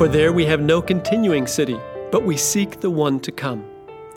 For 0.00 0.08
there 0.08 0.32
we 0.32 0.46
have 0.46 0.62
no 0.62 0.80
continuing 0.80 1.46
city, 1.46 1.78
but 2.10 2.22
we 2.22 2.34
seek 2.34 2.80
the 2.80 2.88
one 2.88 3.20
to 3.20 3.30
come. 3.30 3.62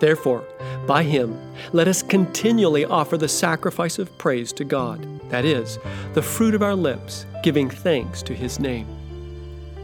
Therefore, 0.00 0.42
by 0.86 1.02
him, 1.02 1.38
let 1.74 1.88
us 1.88 2.02
continually 2.02 2.86
offer 2.86 3.18
the 3.18 3.28
sacrifice 3.28 3.98
of 3.98 4.16
praise 4.16 4.50
to 4.54 4.64
God, 4.64 5.06
that 5.28 5.44
is, 5.44 5.78
the 6.14 6.22
fruit 6.22 6.54
of 6.54 6.62
our 6.62 6.74
lips, 6.74 7.26
giving 7.42 7.68
thanks 7.68 8.22
to 8.22 8.32
his 8.32 8.58
name. 8.58 8.86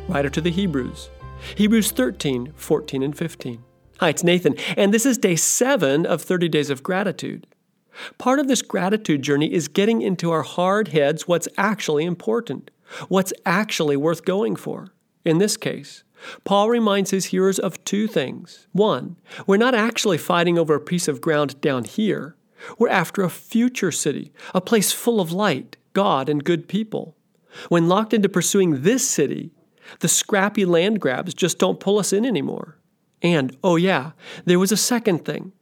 Writer 0.09 0.31
to 0.31 0.41
the 0.41 0.51
Hebrews, 0.51 1.11
Hebrews 1.57 1.91
13, 1.91 2.55
14, 2.57 3.03
and 3.03 3.15
15. 3.15 3.63
Hi, 3.99 4.09
it's 4.09 4.25
Nathan, 4.25 4.57
and 4.79 4.95
this 4.95 5.05
is 5.05 5.19
day 5.19 5.37
seven 5.37 6.07
of 6.07 6.23
30 6.23 6.49
Days 6.49 6.71
of 6.71 6.83
Gratitude. 6.83 7.47
Part 8.17 8.39
of 8.39 8.49
this 8.49 8.63
gratitude 8.63 9.21
journey 9.21 9.53
is 9.53 9.69
getting 9.69 10.01
into 10.01 10.31
our 10.31 10.45
hard 10.45 10.89
heads 10.89 11.29
what's 11.29 11.47
actually 11.59 12.07
important, 12.07 12.71
what's 13.09 13.35
actually 13.45 13.99
worth 13.99 14.25
going 14.25 14.57
for. 14.57 14.95
In 15.25 15.39
this 15.39 15.57
case, 15.57 16.05
Paul 16.45 16.69
reminds 16.69 17.11
his 17.11 17.27
hearers 17.27 17.59
of 17.59 17.83
two 17.85 18.07
things. 18.07 18.67
One, 18.73 19.17
we're 19.47 19.57
not 19.57 19.75
actually 19.75 20.19
fighting 20.19 20.59
over 20.59 20.75
a 20.75 20.81
piece 20.81 21.09
of 21.09 21.21
ground 21.21 21.61
down 21.61 21.85
here. 21.85 22.37
We're 22.79 22.89
after 22.89 23.23
a 23.23 23.31
future 23.31 23.93
city, 23.93 24.33
a 24.55 24.61
place 24.61 24.93
full 24.93 25.21
of 25.21 25.33
light, 25.33 25.77
God, 25.93 26.29
and 26.29 26.45
good 26.45 26.69
people. 26.69 27.17
When 27.69 27.89
locked 27.89 28.13
into 28.13 28.29
pursuing 28.29 28.83
this 28.83 29.09
city, 29.09 29.51
the 30.01 30.09
scrappy 30.09 30.65
land 30.65 31.01
grabs 31.01 31.35
just 31.35 31.59
don't 31.59 31.81
pull 31.81 31.99
us 31.99 32.13
in 32.13 32.25
anymore. 32.25 32.77
And, 33.23 33.57
oh 33.65 33.77
yeah, 33.77 34.13
there 34.45 34.59
was 34.59 34.73
a 34.73 34.77
second 34.77 35.25
thing. 35.25 35.53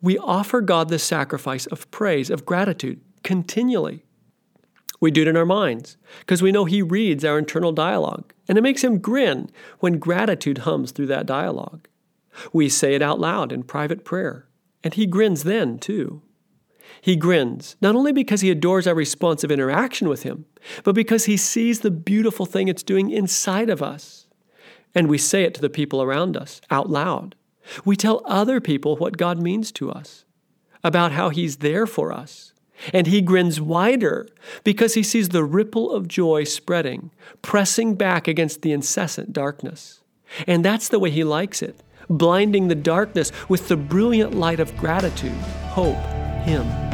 We 0.00 0.16
offer 0.18 0.60
God 0.60 0.88
the 0.88 0.98
sacrifice 0.98 1.66
of 1.66 1.90
praise, 1.90 2.30
of 2.30 2.46
gratitude, 2.46 3.00
continually. 3.22 4.04
We 5.02 5.10
do 5.10 5.22
it 5.22 5.28
in 5.28 5.36
our 5.36 5.44
minds 5.44 5.96
because 6.20 6.42
we 6.42 6.52
know 6.52 6.64
He 6.64 6.80
reads 6.80 7.24
our 7.24 7.36
internal 7.36 7.72
dialogue, 7.72 8.32
and 8.46 8.56
it 8.56 8.62
makes 8.62 8.84
Him 8.84 9.00
grin 9.00 9.50
when 9.80 9.98
gratitude 9.98 10.58
hums 10.58 10.92
through 10.92 11.08
that 11.08 11.26
dialogue. 11.26 11.88
We 12.52 12.68
say 12.68 12.94
it 12.94 13.02
out 13.02 13.18
loud 13.18 13.50
in 13.50 13.64
private 13.64 14.04
prayer, 14.04 14.46
and 14.84 14.94
He 14.94 15.06
grins 15.06 15.42
then, 15.42 15.80
too. 15.80 16.22
He 17.00 17.16
grins, 17.16 17.74
not 17.82 17.96
only 17.96 18.12
because 18.12 18.42
He 18.42 18.50
adores 18.52 18.86
our 18.86 18.94
responsive 18.94 19.50
interaction 19.50 20.08
with 20.08 20.22
Him, 20.22 20.44
but 20.84 20.94
because 20.94 21.24
He 21.24 21.36
sees 21.36 21.80
the 21.80 21.90
beautiful 21.90 22.46
thing 22.46 22.68
it's 22.68 22.84
doing 22.84 23.10
inside 23.10 23.70
of 23.70 23.82
us. 23.82 24.28
And 24.94 25.08
we 25.08 25.18
say 25.18 25.42
it 25.42 25.52
to 25.54 25.60
the 25.60 25.68
people 25.68 26.00
around 26.00 26.36
us 26.36 26.60
out 26.70 26.88
loud. 26.88 27.34
We 27.84 27.96
tell 27.96 28.22
other 28.24 28.60
people 28.60 28.94
what 28.94 29.16
God 29.16 29.42
means 29.42 29.72
to 29.72 29.90
us, 29.90 30.24
about 30.84 31.10
how 31.10 31.30
He's 31.30 31.56
there 31.56 31.88
for 31.88 32.12
us 32.12 32.52
and 32.92 33.06
he 33.06 33.20
grins 33.20 33.60
wider 33.60 34.28
because 34.64 34.94
he 34.94 35.02
sees 35.02 35.28
the 35.28 35.44
ripple 35.44 35.92
of 35.92 36.08
joy 36.08 36.44
spreading, 36.44 37.10
pressing 37.42 37.94
back 37.94 38.26
against 38.26 38.62
the 38.62 38.72
incessant 38.72 39.32
darkness. 39.32 40.00
And 40.46 40.64
that's 40.64 40.88
the 40.88 40.98
way 40.98 41.10
he 41.10 41.24
likes 41.24 41.62
it, 41.62 41.80
blinding 42.08 42.68
the 42.68 42.74
darkness 42.74 43.32
with 43.48 43.68
the 43.68 43.76
brilliant 43.76 44.34
light 44.34 44.60
of 44.60 44.76
gratitude, 44.76 45.32
hope, 45.70 45.96
him. 46.44 46.91